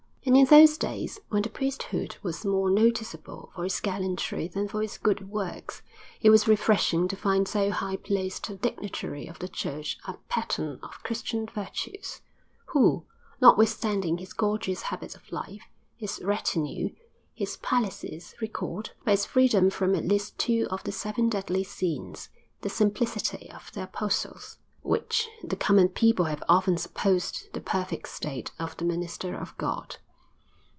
[0.23, 4.83] And in those days, when the priesthood was more noticeable for its gallantry than for
[4.83, 5.81] its good works,
[6.21, 10.77] it was refreshing to find so high placed a dignitary of the Church a pattern
[10.83, 12.21] of Christian virtues,
[12.67, 13.03] who,
[13.41, 15.63] notwithstanding his gorgeous habit of life,
[15.97, 16.93] his retinue,
[17.33, 22.29] his palaces, recalled, by his freedom from at least two of the seven deadly sins,
[22.61, 28.51] the simplicity of the apostles, which the common people have often supposed the perfect state
[28.59, 29.97] of the minister of God.